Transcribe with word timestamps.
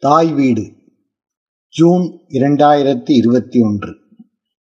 தாய் 0.00 0.32
வீடு. 0.32 0.72
ஜூன் 1.68 2.00
இரண்டாயிரத்தி 2.28 3.10
இருபத்தி 3.10 3.60
ஒன்று. 3.60 3.94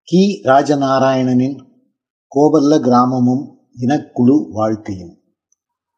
கி. 0.02 0.40
ராஜநாராயணனின் 0.44 1.64
கோபல்ல 2.34 2.78
கிராமமும் 2.78 3.56
இனக்குழு 3.76 4.48
வாழ்க்கையும். 4.50 5.18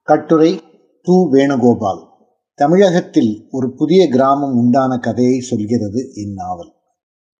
கட்டுரை 0.02 0.60
து. 1.02 1.28
வேணுகோபால். 1.32 2.08
தமிழகத்தில் 2.54 3.46
ஒரு 3.50 3.74
புதிய 3.74 4.08
கிராமம் 4.08 4.56
உண்டான 4.56 4.98
கதையை 4.98 5.40
சொல்கிறது 5.40 6.12
இந்நாவல் 6.14 6.72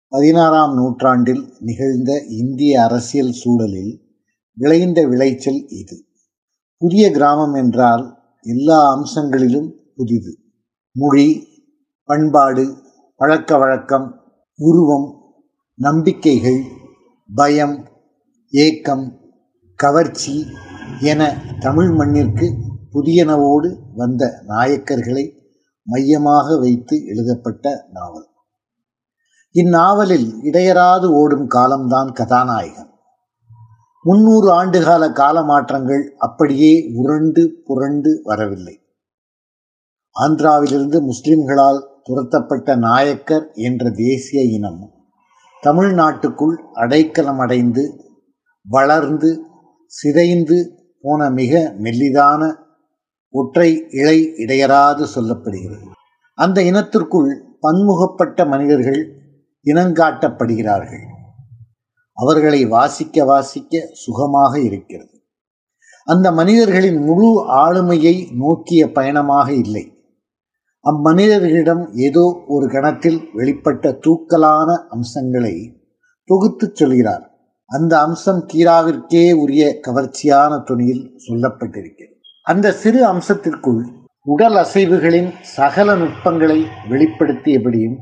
பதினாறாம் 0.09 0.75
நூற்றாண்டில் 0.75 1.53
நிகழ்ந்த 1.61 2.25
இந்திய 2.29 2.83
அரசியல் 2.83 3.33
சூழலில் 3.33 4.01
விளைந்த 4.53 5.07
விளைச்சல் 5.07 5.69
இது. 5.69 6.05
புதிய 6.77 7.11
கிராமம் 7.11 7.55
என்றால் 7.55 8.19
எல்லா 8.43 8.95
அம்சங்களிலும் 8.95 9.73
புதிது. 9.97 10.39
மொழி 10.93 11.57
பண்பாடு 12.09 12.77
பழக்க 13.17 13.59
வழக்கம் 13.59 14.21
உருவம் 14.57 15.23
நம்பிக்கைகள் 15.75 16.63
பயம் 17.35 17.89
ஏக்கம் 18.51 19.21
கவர்ச்சி 19.75 20.47
என 21.01 21.43
தமிழ் 21.61 21.91
மண்ணிற்கு 21.91 22.55
புதியனவோடு 22.93 23.79
வந்த 23.95 24.43
நாயக்கர்களை 24.49 25.33
மையமாக 25.83 26.59
வைத்து 26.59 27.05
எழுதப்பட்ட 27.05 27.89
நாவல். 27.93 28.29
இந்நாவலில் 29.55 30.31
இடையராது 30.43 31.07
ஓடும் 31.07 31.47
காலம்தான் 31.47 32.13
கதாநாயகன். 32.13 32.91
முன்னூறு 34.03 34.53
ஆண்டுகால 34.63 35.13
காலமாற்றங்கள் 35.13 36.09
அப்படியே 36.09 36.91
உருண்டு 36.95 37.63
புரண்டு 37.65 38.21
வரவில்லை. 38.25 38.83
ஆந்திராவிலிருந்து 40.21 41.01
முஸ்லிம்களால் 41.01 41.97
துரத்தப்பட்ட 42.09 42.77
நாயக்கர் 42.77 43.51
என்ற 43.53 43.91
தேசிய 43.91 44.43
இனம். 44.43 44.91
தமிழ்நாட்டுக்குள் 45.63 46.57
அடைக்கலமடைந்து 46.75 47.97
வளர்ந்து 48.63 49.47
சிதைந்து 49.87 50.87
போன 51.03 51.31
மிக 51.31 51.75
மெல்லிதான 51.79 52.55
ஒற்றை 53.31 53.85
இழை 53.91 54.33
இடையராது 54.37 55.07
சொல்லப்படுகிறது. 55.15 55.87
அந்த 56.35 56.63
இனத்திற்குள் 56.63 57.43
பன்முகப்பட்ட 57.61 58.47
மனிதர்கள் 58.47 59.21
இனங்காட்டப்படுகிறார்கள். 59.65 61.05
அவர்களை 62.13 62.67
வாசிக்க 62.67 63.25
வாசிக்க 63.25 63.89
சுகமாக 63.93 64.61
இருக்கிறது. 64.61 65.23
அந்த 66.05 66.33
மனிதர்களின் 66.33 66.97
முழு 66.97 67.45
ஆளுமையை 67.53 68.35
நோக்கிய 68.35 68.93
பயணமாக 68.93 69.53
இல்லை. 69.53 69.98
அம்மனிதர்களிடம் 70.89 71.93
ஏதோ 71.95 72.45
ஒரு 72.49 72.69
கணத்தில் 72.69 73.21
வெளிப்பட்ட 73.35 73.99
தூக்கலான 73.99 74.87
அம்சங்களை 74.89 75.83
தொகுத்துச் 76.25 76.75
சொல்கிறார். 76.75 77.31
அந்த 77.67 78.01
அம்சம் 78.01 78.47
கீராவிற்கே 78.53 79.33
உரிய 79.33 79.81
கவர்ச்சியான 79.87 80.63
துணியில் 80.65 81.21
சொல்லப்பட்டிருக்கிறது. 81.29 82.15
அந்த 82.43 82.73
சிறு 82.73 83.05
அம்சத்திற்குள் 83.05 83.87
உடல் 84.25 84.55
அசைவுகளின் 84.55 85.33
சகல 85.43 85.97
நுட்பங்களை 85.97 86.65
வெளிப்படுத்தியபடியும் 86.91 87.97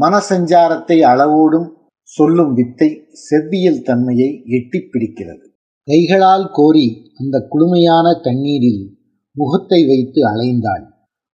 மனசஞ்சாரத்தை 0.00 1.02
அளவோடும் 1.02 1.68
சொல்லும் 2.02 2.52
வித்தை 2.52 3.06
செவ்வியல் 3.12 3.82
தன்மையை 3.82 4.42
எட்டிப் 4.46 4.90
பிடிக்கிறது. 4.92 5.48
கைகளால் 5.84 6.50
கோரி 6.52 7.12
அந்த 7.18 7.46
குளுமையான 7.50 8.20
தண்ணீரில் 8.22 8.98
முகத்தை 9.32 9.86
வைத்து 9.86 10.22
அலைந்தாள். 10.22 10.89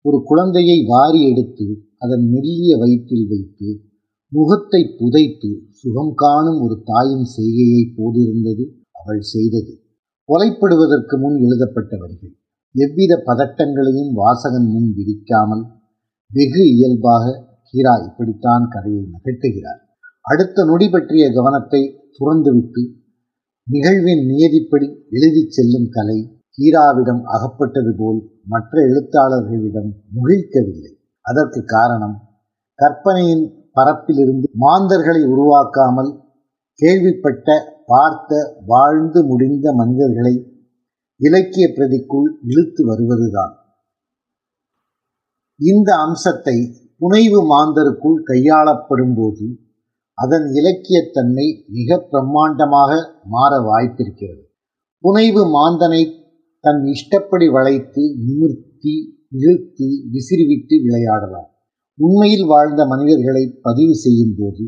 ஒரு 0.05 0.17
குழந்தையை 0.23 0.77
வாரி 0.83 1.19
எடுத்து 1.31 1.65
அதன் 1.97 2.25
மெல்லிய 2.29 2.77
வயிற்றில் 2.77 3.27
வைத்து 3.27 3.69
முகத்தை 4.31 4.81
புதைத்து 4.99 5.49
சுகம் 5.71 6.13
காணும் 6.13 6.59
ஒரு 6.61 6.75
தாயின் 6.83 7.27
செய்கையை 7.35 7.81
போலிருந்தது 7.97 8.63
அவள் 8.95 9.21
செய்தது. 9.23 9.71
கொலைப்படுவதற்கு 10.29 11.15
முன் 11.17 11.37
எழுதப்பட்ட 11.37 11.93
வரிகள் 11.97 12.33
எவ்வித 12.75 13.13
பதட்டங்களையும் 13.25 14.11
வாசகன் 14.13 14.67
முன் 14.67 14.89
விரிக்காமல் 14.97 15.63
வெகு 16.31 16.63
இயல்பாக 16.75 17.25
கீரா 17.73 17.93
இப்படித்தான் 18.05 18.65
கதையை 18.67 19.03
நகட்டுகிறார் 19.05 19.81
அடுத்த 20.25 20.65
நொடி 20.65 20.87
பற்றிய 20.89 21.25
கவனத்தை 21.31 21.81
துறந்துவிட்டு 22.17 22.83
நிகழ்வின் 23.67 24.23
நியதிப்படி 24.29 24.87
எழுதிச் 25.09 25.53
செல்லும் 25.53 25.89
கலை 25.89 26.19
கீராவிடம் 26.57 27.21
அகப்பட்டது 27.27 27.91
போல் 27.97 28.21
மற்ற 28.45 28.81
எழுத்தாளர்களிடம் 28.81 29.91
முகிழ்க்கவில்லை. 30.13 30.91
அதற்கு 31.25 31.63
காரணம் 31.65 32.15
கற்பனையின் 32.79 33.45
பரப்பிலிருந்து 33.75 34.47
மாந்தர்களை 34.59 35.21
உருவாக்காமல் 35.25 36.11
கேள்விப்பட்ட 36.79 37.47
பார்த்த 37.85 38.59
வாழ்ந்து 38.65 39.19
முடிந்த 39.25 39.73
மனிதர்களை 39.73 40.33
இலக்கிய 41.21 41.65
பிரதிக்குள் 41.75 42.29
இழுத்து 42.45 42.81
வருவதுதான். 42.85 43.53
இந்த 45.59 45.89
அம்சத்தை 45.95 46.55
புனைவு 46.97 47.39
மாந்தருக்குள் 47.43 48.17
கையாளப்படும் 48.23 49.15
போது 49.15 49.45
அதன் 50.17 50.47
இலக்கியத்தன்மை 50.53 51.45
மிக 51.67 51.97
பிரம்மாண்டமாக 52.11 52.91
மாற 53.23 53.53
வாய்ப்பிருக்கிறது. 53.59 54.43
புனைவு 55.03 55.43
மாந்தனை 55.47 56.01
தன் 56.63 56.81
இஷ்டப்படி 56.85 57.47
வளைத்து 57.49 58.03
நிமிர்த்தி 58.25 58.93
இழுத்து 59.29 59.87
விசிறிவிட்டு 60.11 60.75
விளையாடலாம். 60.83 61.49
உண்மையில் 61.99 62.45
வாழ்ந்த 62.45 62.85
மனிதர்களை 62.85 63.43
பதிவு 63.61 63.95
செய்யும் 63.95 64.35
போது 64.37 64.63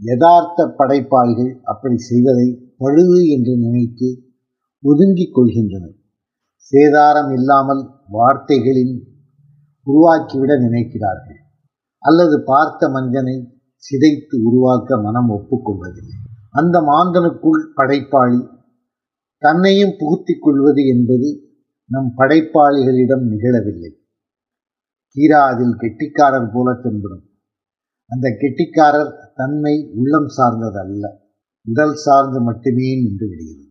யதார்த்த 0.00 0.66
படைப்பாளிகள் 0.78 1.52
அப்படி 1.62 1.96
செய்வதை 1.96 2.46
பழுது 2.76 3.18
என்று 3.26 3.56
நினைத்து 3.56 4.08
ஒதுங்கிக் 4.82 5.34
கொள்கின்றனர். 5.36 5.96
சேதாரம் 6.72 7.32
இல்லாமல் 7.32 7.82
வார்த்தைகளில் 8.08 8.94
உருவாக்கிவிட 9.86 10.52
நினைக்கிறார்கள். 10.60 11.40
அல்லது 12.02 12.36
பார்த்த 12.42 12.88
மஞ்சனை 12.88 13.36
சிதைத்து 13.84 14.36
உருவாக்க 14.42 15.00
மனம் 15.00 15.30
ஒப்புக்கொள்வதில்லை. 15.30 16.16
அந்த 16.50 16.76
மாந்தனுக்குள் 16.80 17.62
படைப்பாளி 17.74 18.40
தன்னையும் 19.40 19.94
புகுத்திக் 19.98 20.40
கொள்வது 20.40 20.86
என்பது 20.86 21.48
நம் 21.84 22.12
படைப்பாளிகளிடம் 22.16 23.24
நிகழவில்லை. 23.26 23.92
கீரா 25.14 25.46
அதில் 25.54 25.76
கெட்டிக்காரர் 25.78 26.50
போல 26.52 26.80
தென்படும். 26.82 27.30
அந்த 28.06 28.28
கெட்டிக்காரர் 28.30 29.32
தன்மை 29.34 29.92
உள்ளம் 29.94 30.26
சார்ந்ததல்ல. 30.26 31.08
உடல் 31.68 31.94
சார்ந்து 31.94 32.40
மட்டுமே 32.40 33.02
நின்று 33.02 33.28
விடுகிறது. 33.28 33.68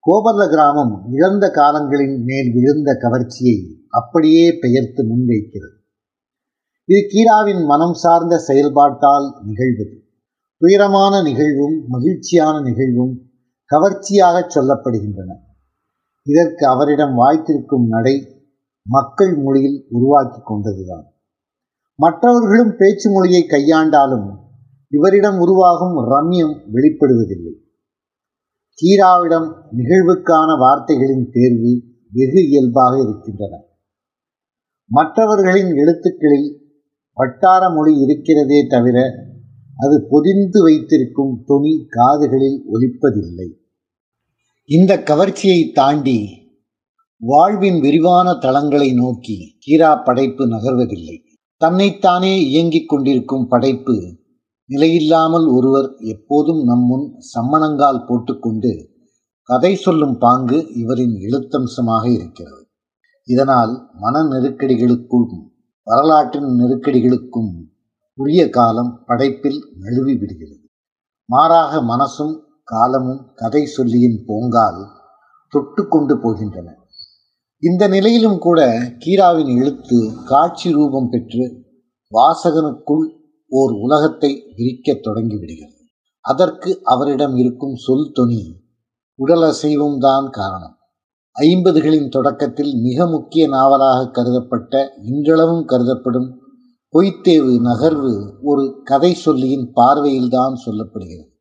கோபர்ல 0.00 0.50
கிராமம் 0.50 1.08
இழந்த 1.12 1.50
காலங்களின் 1.50 2.22
மேல் 2.24 2.52
விழுந்த 2.52 2.92
கவர்ச்சியை 2.92 3.86
அப்படியே 3.88 4.58
பெயர்த்து 4.60 5.02
முன்வைக்கிறது. 5.04 5.76
இது 6.84 7.06
கீராவின் 7.08 7.66
மனம் 7.66 7.92
சார்ந்த 7.92 8.38
செயல்பாட்டால் 8.38 9.40
நிகழ்வது. 9.46 10.02
துயரமான 10.56 11.22
நிகழ்வும் 11.22 11.84
மகிழ்ச்சியான 11.88 12.60
நிகழ்வும் 12.60 13.27
கவர்ச்சியாக 13.68 14.46
சொல்லப்படுகின்றன. 14.54 15.36
இதற்கு 16.22 16.66
அவரிடம் 16.66 17.14
வாய்த்திருக்கும் 17.18 17.86
நடை 17.88 18.16
மக்கள் 18.88 19.34
மொழியில் 19.36 19.86
உருவாக்கி 19.90 20.40
கொண்டதுதான். 20.40 21.06
மற்றவர்களும் 21.94 22.74
பேச்சு 22.78 23.10
மொழியை 23.10 23.46
கையாண்டாலும் 23.48 24.28
இவரிடம் 24.88 25.38
உருவாகும் 25.38 25.96
ரம்யம் 26.10 26.54
வெளிப்படுவதில்லை. 26.72 27.54
கீராவிடம் 28.78 29.48
நிகழ்வுக்கான 29.76 30.58
வார்த்தைகளின் 30.58 31.28
தேர்வு 31.32 31.72
வெகு 32.12 32.40
இயல்பாக 32.48 33.02
இருக்கின்றன. 33.02 33.54
மற்றவர்களின் 34.90 35.74
எழுத்துக்களில் 35.74 36.48
வட்டார 37.12 37.70
மொழி 37.70 37.92
இருக்கிறதே 38.00 38.66
தவிர 38.68 38.98
அது 39.76 40.06
பொதிந்து 40.10 40.62
வைத்திருக்கும் 40.62 41.42
துணி 41.46 41.86
காதுகளில் 41.88 42.60
ஒலிப்பதில்லை. 42.72 43.48
இந்த 44.68 44.92
கவர்ச்சியை 44.98 45.72
தாண்டி 45.72 46.16
வாழ்வின் 47.20 47.80
விரிவான 47.80 48.34
தளங்களை 48.34 48.94
நோக்கி 48.94 49.36
கீரா 49.66 50.04
படைப்பு 50.04 50.46
நகர்வதில்லை. 50.48 51.16
தன்னைத்தானே 51.56 52.32
இயங்கிக் 52.48 52.88
கொண்டிருக்கும் 52.88 53.46
படைப்பு 53.48 53.94
நிலையில்லாமல் 54.70 55.46
ஒருவர் 55.54 55.88
எப்போதும் 55.98 56.60
நம்முன் 56.64 57.06
சம்மணங்கால் 57.34 58.04
போட்டுக்கொண்டு 58.06 58.72
கதை 59.42 59.74
சொல்லும் 59.74 60.18
பாங்கு 60.18 60.58
இவரின் 60.74 61.14
எழுத்தம்சமாக 61.28 62.04
இருக்கிறது. 62.12 62.62
இதனால் 63.28 63.72
மன 63.94 64.22
நெருக்கடிகளுக்கும் 64.22 65.30
வரலாற்றின் 65.82 66.50
நெருக்கடிகளுக்கும் 66.60 67.52
உரிய 68.18 68.50
காலம் 68.50 69.02
படைப்பில் 69.06 69.60
நழுவி 69.80 70.16
விடுகிறது. 70.16 70.64
மாறாக 71.24 71.82
மனசும் 71.82 72.36
காலமும் 72.68 73.22
கதை 73.34 73.64
சொல்லியின் 73.64 74.24
போங்கால் 74.28 74.80
தொட்டு 75.48 75.88
கொண்டு 75.88 76.14
போகின்றன. 76.16 76.68
இந்த 77.62 77.88
நிலையிலும் 77.88 78.38
கூட 78.38 78.60
கீராவின் 78.98 79.52
எழுத்து 79.56 79.96
காட்சி 80.24 80.72
ரூபம் 80.72 81.08
பெற்று 81.10 81.44
வாசகனுக்குள் 82.12 83.06
ஓர் 83.48 83.72
உலகத்தை 83.72 84.30
விரிக்கத் 84.56 85.06
தொடங்கிவிடுகிறது. 85.06 85.76
அதற்கு 86.20 86.80
அவரிடம் 86.82 87.36
இருக்கும் 87.36 87.74
சொல் 87.74 88.10
தொனி 88.12 88.42
உடலசைவும் 89.26 89.98
தான் 89.98 90.28
காரணம். 90.30 90.76
ஐம்பதுகளின் 91.40 92.08
தொடக்கத்தில் 92.08 92.72
மிக 92.74 93.06
முக்கிய 93.06 93.48
நாவலாக 93.48 94.10
கருதப்பட்ட 94.10 94.84
இன்றளவும் 95.02 95.64
கருதப்படும் 95.64 96.28
பொய்த்தேவு 96.92 97.54
நகர்வு 97.62 98.14
ஒரு 98.42 98.80
கதை 98.84 99.14
சொல்லியின் 99.14 99.72
பார்வையில்தான் 99.72 100.54
சொல்லப்படுகிறது. 100.66 101.36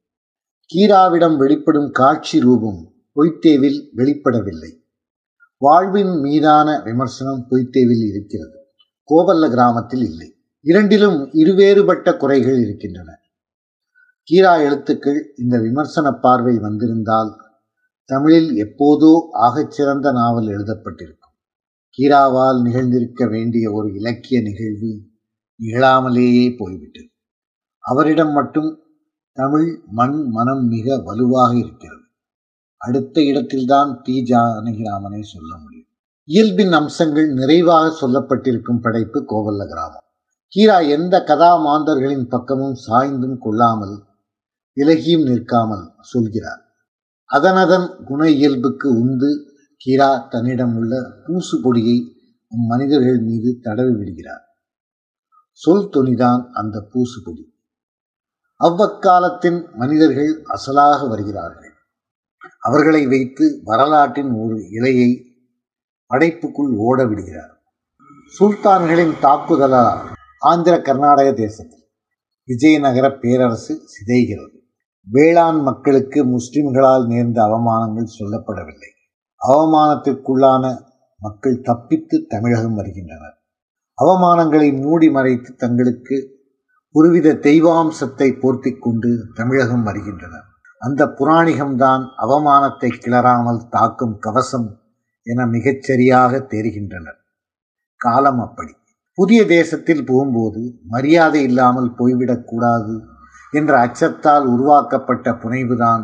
கீராவிடம் 0.76 1.38
வெளிப்படும் 1.38 1.92
காட்சி 1.92 2.40
ரூபம் 2.40 2.94
பொய்த்தேவில் 3.16 3.90
வெளிப்படவில்லை. 3.96 4.82
வாழ்வின் 5.58 6.20
மீதான 6.20 6.82
விமர்சனம் 6.82 7.48
பொய்த்தேவில் 7.50 8.08
இருக்கிறது. 8.08 8.58
கோவல்ல 9.10 9.50
கிராமத்தில் 9.50 10.04
இல்லை. 10.04 10.36
இரண்டிலும் 10.60 11.14
இருவேறுபட்ட 11.14 12.18
குறைகள் 12.18 12.60
இருக்கின்றன. 12.60 13.20
கீரா 14.32 14.64
எழுத்துக்கள் 14.64 15.34
இந்த 15.38 15.60
விமர்சன 15.60 16.12
பார்வை 16.12 16.58
வந்திருந்தால் 16.58 17.36
தமிழில் 18.06 18.52
எப்போதோ 18.52 19.22
ஆகச்சிறந்த 19.34 20.12
நாவல் 20.12 20.48
எழுதப்பட்டிருக்கும். 20.48 21.36
கீராவால் 21.98 22.62
நிகழ்ந்திருக்க 22.62 23.30
வேண்டிய 23.30 23.72
ஒரு 23.72 23.94
இலக்கிய 23.94 24.42
நிகழ்வு 24.42 25.02
நிகழாமலேயே 25.64 26.56
போய்விட்டது. 26.58 27.10
அவரிடம் 27.80 28.32
மட்டும் 28.32 28.82
தமிழ் 29.38 29.82
மண் 29.88 30.28
மனம் 30.30 30.64
மிக 30.68 31.02
வலுவாக 31.06 31.58
இருக்கிறது. 31.58 32.02
அடுத்த 32.78 33.24
இடத்தில்தான் 33.24 34.00
டி. 34.04 34.24
ஜானகிராமனை 34.24 35.22
சொல்ல 35.22 35.58
முடியும். 35.58 35.88
இயல்பின் 36.24 36.72
அம்சங்கள் 36.72 37.34
நிறைவாக 37.34 38.08
சொல்லப்பட்டிருக்கும் 38.08 38.82
படைப்பு 38.82 39.20
கோவல்ல 39.20 39.68
கிராமம். 39.68 40.06
கீரா 40.56 40.90
எந்த 40.90 41.24
கதாமாந்தர்களின் 41.28 42.30
பக்கமும் 42.30 42.76
சாய்ந்தும் 42.88 43.38
கொள்ளாமல் 43.38 44.04
விலகியும் 44.76 45.24
நிற்காமல் 45.24 45.92
சொல்கிறார். 46.02 46.62
அதனதன் 47.34 48.04
குண 48.04 48.30
இயல்புக்கு 48.30 48.90
உந்து 48.90 49.30
கீரா 49.86 50.28
தன்னிடம் 50.30 50.76
உள்ள 50.78 51.14
பூசு 51.26 51.62
பொடியை 51.62 51.98
மனிதர்கள் 52.48 53.20
மீது 53.20 53.60
தடவி 53.62 53.94
விடுகிறார். 53.94 54.46
சொல் 55.52 55.90
தொனிதான் 55.90 56.48
அந்த 56.52 56.82
பூசு 56.92 57.22
பொடி. 57.24 57.56
அவ்வக்காலத்தின் 58.64 59.76
மனிதர்கள் 59.76 60.44
அசலாக 60.44 61.10
வருகிறார்கள். 61.10 61.72
அவர்களை 62.60 63.08
வைத்து 63.08 63.62
வரலாற்றின் 63.64 64.32
ஒரு 64.34 64.56
இலையை 64.56 65.24
படைப்புக்குள் 66.08 66.76
ஓட 66.78 67.06
விடுகிறார். 67.06 67.62
சுல்தான்களின் 68.40 69.14
தாக்குதலால் 69.22 70.00
ஆந்திர 70.40 70.82
கர்நாடக 70.82 71.34
தேசத்தில் 71.34 71.88
விஜயநகர 72.46 73.12
பேரரசு 73.12 73.82
சிதைகிறது. 73.86 74.60
வேளாண் 75.12 75.62
மக்களுக்கு 75.62 76.26
முஸ்லிம்களால் 76.26 77.08
நேர்ந்த 77.08 77.44
அவமானங்கள் 77.44 78.08
சொல்லப்படவில்லை. 78.20 78.90
அவமானத்திற்குள்ளான 79.48 80.82
மக்கள் 81.18 81.62
தப்பித்து 81.62 82.26
தமிழகம் 82.28 82.76
வருகின்றனர். 82.76 83.42
அவமானங்களை 84.02 84.82
மூடி 84.82 85.10
மறைத்து 85.10 85.56
தங்களுக்கு 85.56 86.37
ஒருவித 86.96 87.34
தெய்வாம்சத்தை 87.42 88.28
போர்த்தி 88.40 88.72
கொண்டு 88.78 89.10
தமிழகம் 89.34 89.84
வருகின்றனர் 89.84 90.46
அந்த 90.82 91.06
புராணிகம்தான் 91.20 92.04
அவமானத்தை 92.18 92.90
கிளறாமல் 92.98 93.62
தாக்கும் 93.70 94.16
கவசம் 94.20 94.68
என 95.28 95.46
மிகச்சரியாக 95.46 96.40
தெரிகின்றனர் 96.48 97.20
காலம் 98.02 98.40
அப்படி. 98.40 98.74
புதிய 99.14 99.46
தேசத்தில் 99.46 100.04
போகும்போது 100.06 100.62
மரியாதை 100.90 101.42
இல்லாமல் 101.44 101.92
போய்விடக்கூடாது 101.98 102.96
என்ற 103.52 103.72
அச்சத்தால் 103.80 104.46
உருவாக்கப்பட்ட 104.46 105.32
புனைவுதான் 105.32 106.04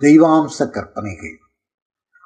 தெய்வாம்ச 0.00 0.68
கற்பனைகள். 0.70 1.36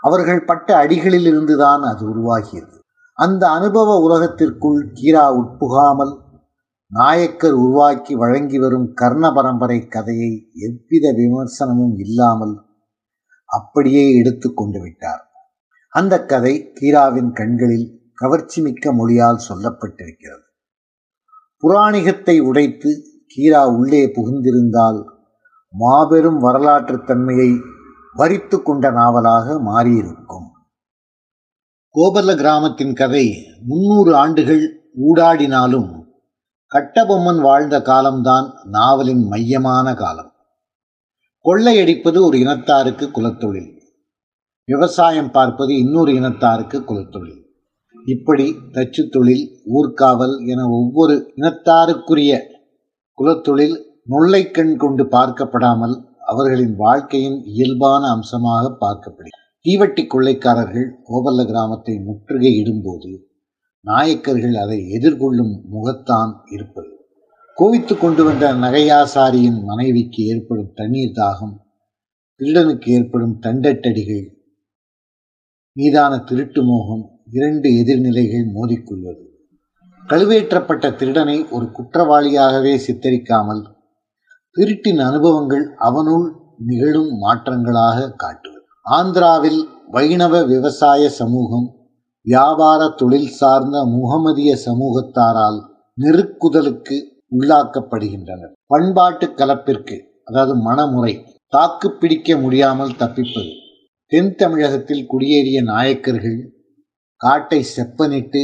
அவர்கள் 0.02 0.44
பட்ட 0.44 0.68
அடிகளில் 0.76 1.26
இருந்துதான் 1.26 1.82
அது 1.82 2.02
உருவாகியது. 2.08 2.74
அந்த 3.18 3.42
அனுபவ 3.48 3.90
உலகத்திற்குள் 3.98 4.80
கீரா 4.94 5.26
உட்புகாமல் 5.30 6.14
நாயக்கர் 6.88 7.52
உருவாக்கி 7.52 8.14
வழங்கி 8.14 8.58
வரும் 8.58 8.94
கர்ண 8.94 9.32
பரம்பரை 9.32 9.86
கதையை 9.86 10.50
எவ்வித 10.54 11.12
விமர்சனமும் 11.12 11.94
இல்லாமல் 11.96 12.62
அப்படியே 13.44 14.16
எடுத்து 14.16 14.54
கொண்டு 14.54 14.80
விட்டார். 14.80 15.30
அந்த 15.88 16.24
கதை 16.24 16.72
கீராவின் 16.80 17.32
கண்களில் 17.32 18.12
கவர்ச்சிமிக்க 18.22 18.94
மொழியால் 18.94 19.42
சொல்லப்பட்டிருக்கிறது. 19.48 20.44
புராணிகத்தை 21.62 22.40
உடைத்து 22.40 23.02
கீரா 23.36 23.76
உள்ளே 23.76 24.06
புகுந்திருந்தால் 24.06 25.04
மாபெரும் 25.68 26.38
வரலாற்று 26.38 27.04
தன்மையை 27.04 27.60
வரித்து 28.14 28.62
கொண்ட 28.62 28.90
நாவலாக 28.90 29.54
மாறியிருக்கும். 29.54 30.48
கோபர்ல 31.94 32.36
கிராமத்தின் 32.36 32.94
கதை 32.94 33.26
முன்னூறு 33.66 34.14
ஆண்டுகள் 34.14 34.92
ஊடாடினாலும் 35.00 36.05
கட்டபொம்மன் 36.72 37.40
வாழ்ந்த 37.40 37.82
காலம்தான் 37.82 38.46
நாவலின் 38.64 39.22
மையமான 39.26 39.94
காலம். 39.94 40.30
கொள்ளையடிப்பது 41.44 42.18
ஒரு 42.20 42.38
இனத்தாருக்கு 42.38 43.06
குலத்தொழில். 43.10 43.68
விவசாயம் 44.64 45.30
பார்ப்பது 45.30 45.78
இன்னொரு 45.78 46.12
இனத்தாருக்கு 46.12 46.78
குலத்தொழில். 46.80 47.42
இப்படி 48.04 48.46
தச்சு 48.72 49.08
தொழில் 49.08 49.44
ஊர்காவல் 49.74 50.46
என 50.46 50.68
ஒவ்வொரு 50.70 51.32
இனத்தாருக்குரிய 51.36 52.32
குலத்தொழில் 53.18 53.76
நொல்லைக்கண் 54.10 54.76
கொண்டு 54.76 55.04
பார்க்கப்படாமல் 55.04 55.96
அவர்களின் 56.24 56.76
வாழ்க்கையின் 56.76 57.38
இயல்பான 57.44 58.08
அம்சமாக 58.08 58.76
பார்க்கப்படுகிறது. 58.80 59.42
தீவட்டி 59.64 60.06
கொள்ளைக்காரர்கள் 60.06 60.88
கோபல்ல 61.04 61.44
கிராமத்தை 61.44 61.94
முற்றுகையிடும்போது 62.08 63.10
நாயக்கர்கள் 63.86 64.54
அதை 64.54 64.90
எதிர்கொள்ளும் 64.90 65.62
முகத்தான் 65.74 66.32
இருப்பது. 66.46 66.88
கோவித்து 67.56 67.98
கொண்டு 67.98 68.24
வந்த 68.24 68.52
நகையாசாரியின் 68.54 69.62
மனைவிக்கு 69.62 70.24
ஏற்படும் 70.24 70.72
தண்ணீர் 70.74 71.14
தாகம் 71.14 71.54
திருடனுக்கு 72.40 72.88
ஏற்படும் 72.88 73.38
தண்டட்டடிகள் 73.42 74.24
மீதான 75.72 76.18
திருட்டு 76.18 76.62
மோகம் 76.62 77.10
இரண்டு 77.32 77.68
எதிர்நிலைகள் 77.70 78.46
மோதிக்கொள்வது. 78.54 79.22
கழுவேற்றப்பட்ட 80.06 80.94
திருடனை 80.94 81.46
ஒரு 81.50 81.66
குற்றவாளியாகவே 81.66 82.74
சித்தரிக்காமல் 82.76 83.62
திருட்டின் 84.56 85.00
அனுபவங்கள் 85.00 85.74
அவனுள் 85.76 86.26
நிகழும் 86.58 87.12
மாற்றங்களாக 87.22 88.12
காட்டுவது. 88.16 88.62
ஆந்திராவில் 88.90 89.60
வைணவ 89.90 90.44
விவசாய 90.44 91.08
சமூகம் 91.10 91.75
வியாபார 92.26 92.88
தொழில் 92.88 93.30
சார்ந்த 93.30 93.76
முகமதிய 93.86 94.50
சமூகத்தாரால் 94.64 95.58
நெருக்குதலுக்கு 96.00 96.96
உள்ளாக்கப்படுகின்றனர். 97.30 98.52
பண்பாட்டு 98.66 99.26
கலப்பிற்கு 99.26 99.96
அதாவது 100.24 100.54
மனமுறை 100.58 101.12
தாக்கு 101.46 101.88
பிடிக்க 101.90 102.36
முடியாமல் 102.36 102.96
தப்பிப்பது. 102.98 103.52
தென் 104.12 104.34
தமிழகத்தில் 104.34 105.06
குடியேறிய 105.10 105.62
நாயக்கர்கள் 105.62 106.40
காட்டை 107.20 107.60
செப்பனிட்டு 107.76 108.42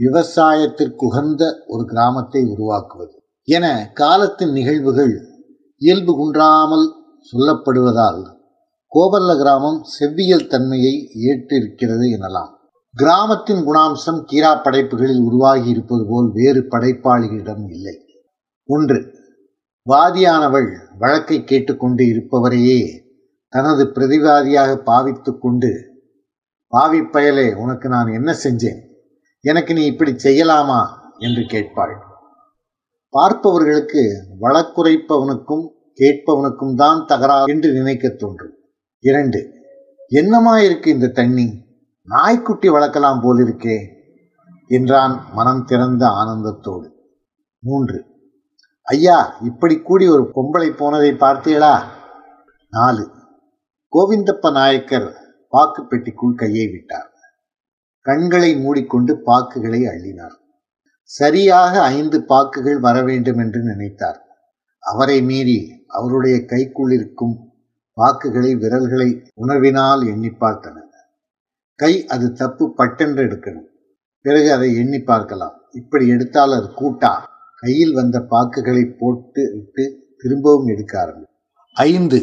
விவசாயத்திற்குகந்த 0.00 1.42
ஒரு 1.66 1.84
கிராமத்தை 1.84 2.42
உருவாக்குவது. 2.44 3.14
என 3.48 3.90
காலத்தின் 3.94 4.52
நிகழ்வுகள் 4.52 5.14
இயல்பு 5.80 6.12
குன்றாமல் 6.14 6.86
சொல்லப்படுவதால் 7.32 8.22
கோபல்ல 8.92 9.36
கிராமம் 9.36 9.80
செவ்வியல் 9.98 10.46
தன்மையை 10.46 10.94
ஏற்றிருக்கிறது 11.28 12.08
எனலாம். 12.16 12.52
கிராமத்தின் 12.96 13.56
குணாம்சம் 13.56 14.24
கீரா 14.32 14.62
படைப்புகளில் 14.62 15.20
உருவாகி 15.20 15.68
இருப்பது 15.68 16.06
போல் 16.08 16.30
வேறு 16.32 16.60
படைப்பாளிகளிடம் 16.60 17.68
இல்லை. 17.68 18.06
ஒன்று 18.64 19.14
வாதியானவள் 19.90 20.72
வழக்கை 20.98 21.44
கேட்டுக்கொண்டு 21.44 22.04
இருப்பவரையே 22.04 23.04
தனது 23.48 23.84
பிரதிவாதியாக 23.84 24.76
பாவித்து 24.76 25.38
கொண்டு 25.38 26.00
பாவிப்பயலே 26.76 27.54
உனக்கு 27.54 27.88
நான் 27.88 28.06
என்ன 28.06 28.36
செஞ்சேன்? 28.42 28.80
எனக்கு 29.40 29.74
நீ 29.74 29.84
இப்படி 29.84 30.12
செய்யலாமா? 30.12 30.88
என்று 31.18 31.42
கேட்பாள். 31.42 31.96
பார்ப்பவர்களுக்கு 33.08 34.26
வழக்குரைப்பவனுக்கும் 34.40 35.68
கேட்பவனுக்கும் 35.98 36.74
தான் 36.74 37.04
தகராறு 37.06 37.52
என்று 37.52 37.72
நினைக்க 37.72 38.08
தோன்றும். 38.08 38.54
இரண்டு 38.98 39.52
என்னமா 40.08 40.60
இருக்கு 40.60 40.90
இந்த 40.90 41.08
தண்ணி? 41.08 41.61
நாய்க்குட்டி 42.02 42.68
வளர்க்கலாம் 42.68 43.20
போலிருக்கே 43.22 43.76
என்றான் 44.66 45.32
மனம் 45.32 45.64
திறந்த 45.64 46.06
ஆனந்தத்தோடு. 46.06 46.88
மூன்று. 47.58 48.06
ஐயா 48.82 49.36
இப்படி 49.40 49.80
கூடி 49.80 50.08
ஒரு 50.08 50.30
பொம்பளை 50.34 50.70
போனதை 50.76 51.10
பார்த்தீளா 51.12 51.82
நாலு. 52.70 53.10
கோவிந்தப்ப 53.92 54.52
நாயக்கர் 54.52 55.16
பாக்கு 55.48 55.82
பெட்டிக்குள் 55.82 56.34
கையை 56.34 56.68
விட்டார். 56.68 57.10
கண்களை 58.00 58.56
மூடிக்கொண்டு 58.56 59.22
பாக்குகளை 59.26 59.80
அள்ளினார். 59.86 60.36
சரியாக 61.02 61.82
ஐந்து 61.82 62.24
பாக்குகள் 62.28 62.80
வர 62.80 63.02
வேண்டும் 63.02 63.38
என்று 63.38 63.60
நினைத்தார். 63.60 64.20
அவரை 64.78 65.22
மீறி 65.22 65.84
அவருடைய 65.88 66.44
கைக்குள் 66.44 66.92
இருக்கும் 66.92 67.52
பாக்குகளை 67.96 68.56
விரல்களை 68.56 69.30
உணர்வினால் 69.40 70.06
எண்ணி 70.06 70.28
பார்த்தனர். 70.28 70.91
கை 71.82 71.94
அது 72.06 72.26
தப்பு 72.32 72.64
பட்டென்று 72.74 73.22
எடுக்கணும். 73.24 73.68
பிறகு 74.24 74.48
அதை 74.52 74.68
எண்ணி 74.76 74.98
பார்க்கலாம். 74.98 75.54
இப்படி 75.72 76.04
எடுத்தால் 76.08 76.52
அது 76.52 76.68
கூட்டா? 76.80 77.12
கையில் 77.60 77.94
வந்த 77.94 78.18
பாக்குகளை 78.30 78.82
போட்டு 78.98 79.42
விட்டு 79.54 79.84
திரும்பவும் 80.18 80.66
எடுக்க 80.66 80.92
ஆரம்பி 81.02 81.26
ஐந்து. 81.74 82.18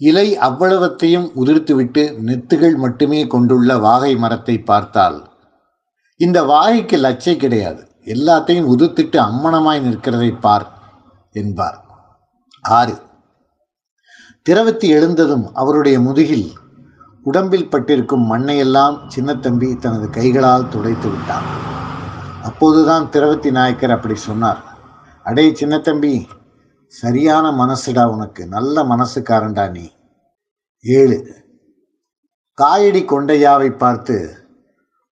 இலை 0.00 0.28
அவ்வளவத்தையும் 0.38 1.26
உதிர்த்துவிட்டு 1.36 2.02
நெத்துகள் 2.26 2.76
மட்டுமே 2.76 3.20
கொண்டுள்ள 3.26 3.78
வாகை 3.78 4.16
மரத்தை 4.16 4.56
பார்த்தால்? 4.58 5.18
இந்த 6.20 6.38
வாகைக்கு 6.42 6.96
லச்சை 6.96 7.36
கிடையாது. 7.36 7.82
எல்லாத்தையும் 8.04 8.68
உதிர்த்திட்டு 8.72 9.18
அம்மணமாய் 9.26 9.84
நிற்கிறதை 9.86 10.30
பார் 10.40 10.66
என்பார். 11.32 11.78
ஆறு. 12.62 12.96
திரவத்தி 14.46 14.86
எழுந்ததும் 14.96 15.46
அவருடைய 15.54 16.00
முதுகில் 16.00 16.48
உடம்பில் 17.24 17.68
பட்டிருக்கும் 17.68 18.32
மண்ணையெல்லாம் 18.32 19.10
சின்னத்தம்பி 19.16 19.78
தனது 19.78 20.10
கைகளால் 20.10 20.68
துடைத்து 20.68 21.08
விட்டான். 21.08 21.44
அப்போதுதான் 22.42 23.04
திரவத்தி 23.04 23.50
நாயக்கர் 23.50 23.90
அப்படி 23.90 24.14
சொன்னார். 24.14 24.62
அடே 25.24 25.50
சின்னத்தம்பி 25.50 26.28
சரியான 26.86 27.50
மனசுடா 27.50 28.04
உனக்கு 28.04 28.46
நல்ல 28.46 28.82
மனசுக்காரன்டா 28.82 29.70
நீ. 29.70 29.92
ஏழு. 30.82 31.44
காயடி 32.62 33.04
கொண்டையாவை 33.04 33.76
பார்த்து 33.76 34.36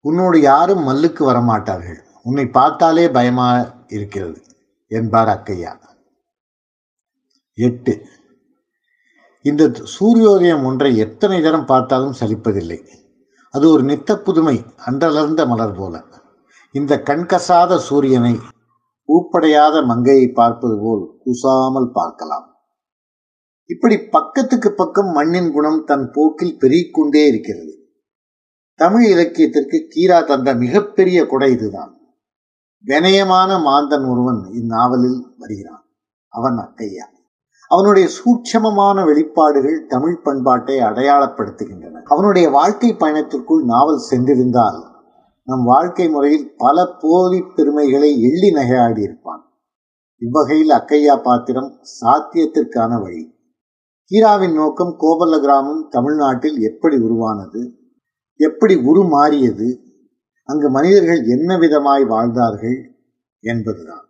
உன்னோடு 0.01 0.41
யாரும் 0.41 0.89
மல்லுக்கு 0.89 1.31
வரமாட்டார்கள். 1.31 1.99
உன்னை 2.23 2.47
பார்த்தாலே 2.47 3.11
பயமாக 3.11 3.75
இருக்கிறது 3.87 4.43
என்பார் 4.89 5.29
அக்கையா. 5.29 5.79
எட்டு. 7.55 8.07
இந்த 9.43 9.71
சூரியோதயம் 9.85 10.65
ஒன்றை 10.65 10.97
எத்தனை 10.97 11.43
தரம் 11.43 11.65
பார்த்தாலும் 11.65 12.15
சலிப்பதில்லை. 12.21 12.87
அது 13.51 13.71
ஒரு 13.71 13.83
நித்த 13.83 14.17
புதுமை 14.17 14.63
அன்றலர்ந்த 14.87 15.47
மலர் 15.47 15.77
போல. 15.77 16.05
இந்த 16.73 17.03
கண்கசாத 17.05 17.77
சூரியனை 17.77 18.39
ஊப்படையாத 19.09 19.85
மங்கையை 19.87 20.29
பார்ப்பது 20.29 20.79
போல் 20.79 21.17
கூசாமல் 21.25 21.91
பார்க்கலாம். 21.91 22.47
இப்படி 23.65 23.99
பக்கத்துக்கு 23.99 24.73
பக்கம் 24.73 25.11
மண்ணின் 25.13 25.53
குணம் 25.53 25.85
தன் 25.85 26.11
போக்கில் 26.13 26.59
பெருகிக்கொண்டே 26.61 27.27
இருக்கிறது. 27.27 27.75
தமிழ் 28.75 29.05
இலக்கியத்திற்கு 29.05 29.79
கீரா 29.95 30.27
தந்த 30.27 30.55
மிகப்பெரிய 30.55 31.27
கொடை 31.27 31.53
இதுதான். 31.53 32.01
வினயமான 32.85 33.59
மாந்தன் 33.59 34.05
ஒருவன் 34.05 34.43
இந்நாவலில் 34.53 35.21
வருகிறான். 35.39 35.85
அவன் 36.29 36.55
அக்கையா. 36.55 37.10
அவனுடைய 37.71 38.09
சூட்சமமான 38.09 39.05
வெளிப்பாடுகள் 39.05 39.87
தமிழ் 39.87 40.21
பண்பாட்டை 40.23 40.79
அடையாளப்படுத்துகின்றன. 40.79 42.03
அவனுடைய 42.03 42.51
வாழ்க்கை 42.51 42.95
பயணத்திற்குள் 42.95 43.65
நாவல் 43.65 44.01
சென்றிருந்தால் 44.11 44.85
நம் 45.45 45.65
வாழ்க்கை 45.65 46.09
முறையில் 46.09 46.55
பல 46.57 46.97
போலி 46.99 47.43
பெருமைகளை 47.55 48.21
எள்ளி 48.21 48.53
நகையாடி 48.53 49.03
இருப்பான். 49.03 49.45
இவ்வகையில் 50.19 50.69
அக்கையா 50.69 51.23
பாத்திரம் 51.23 51.81
சாத்தியத்திற்கான 52.01 53.01
வழி. 53.01 53.35
கீராவின் 54.11 54.55
நோக்கம் 54.55 54.97
கோபல்ல 55.01 55.41
கிராமம் 55.41 55.87
தமிழ்நாட்டில் 55.91 56.61
எப்படி 56.61 56.97
உருவானது? 56.97 57.79
எப்படி 58.37 58.75
உருமாறியது? 58.75 59.77
அங்கு 60.45 60.71
மனிதர்கள் 60.71 61.23
என்ன 61.25 61.57
விதமாய் 61.57 62.07
வாழ்ந்தார்கள்? 62.07 62.95
என்பதுதான். 63.41 64.09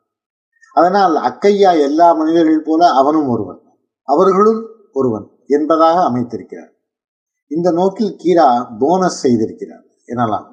அதனால் 0.72 1.14
அக்கையா 1.14 1.80
எல்லா 1.80 2.12
மனிதர்கள் 2.12 2.62
போல 2.62 2.88
அவனும் 2.88 3.28
ஒருவன். 3.28 3.60
அவர்களும் 4.04 4.66
ஒருவன் 4.92 5.26
என்பதாக 5.46 6.00
அமைத்திருக்கிறார். 6.02 6.72
இந்த 7.46 7.72
நோக்கில் 7.72 8.16
கீரா 8.24 8.66
போனஸ் 8.78 9.26
செய்திருக்கிறார் 9.26 9.86
எனலாம். 10.06 10.46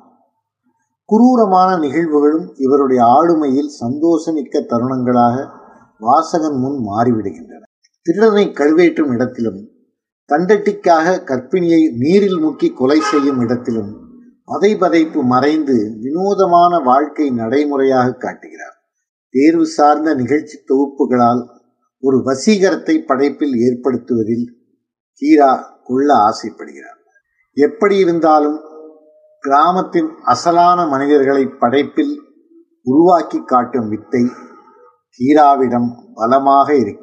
குரூரமான 1.05 1.77
நிகழ்வுகளும் 1.77 2.53
இவருடைய 2.55 3.03
ஆளுமையில் 3.03 3.67
சந்தோஷமிக்க 3.67 4.59
தருணங்களாக 4.59 5.49
வாசகன் 5.99 6.57
முன் 6.57 6.87
மாறிவிடுகின்றன. 6.87 7.63
திருடனை 8.01 8.47
கழுவேற்றும் 8.47 9.11
இடத்திலும் 9.11 9.69
தண்டட்டிக்காக 10.29 11.23
கற்பிணியை 11.23 11.91
நீரில் 11.97 12.43
முக்கி 12.43 12.73
கொலை 12.73 12.99
செய்யும் 12.99 13.39
இடத்திலும் 13.39 14.05
பதை 14.45 14.75
பதைப்பு 14.75 15.23
மறைந்து 15.23 15.97
வினோதமான 16.01 16.79
வாழ்க்கை 16.79 17.29
நடைமுறையாக 17.29 18.11
காட்டுகிறார். 18.11 18.76
தேர்வு 19.29 19.65
சார்ந்த 19.65 20.13
நிகழ்ச்சி 20.13 20.57
தொகுப்புகளால் 20.65 21.41
ஒரு 22.03 22.17
வசீகரத்தை 22.25 22.95
படைப்பில் 23.05 23.55
ஏற்படுத்துவதில் 23.67 24.45
கீரா 25.21 25.51
கொள்ள 25.83 26.09
ஆசைப்படுகிறார். 26.29 26.99
எப்படி 27.57 27.97
இருந்தாலும் 27.97 28.57
கிராமத்தின் 29.43 30.09
அசலான 30.25 30.87
மனிதர்களை 30.87 31.45
படைப்பில் 31.45 32.13
உருவாக்கி 32.81 33.39
காட்டும் 33.43 33.89
வித்தை 33.89 34.23
கீராவிடம் 35.19 35.89
பலமாக 36.13 36.75
இருக்கும் 36.75 36.95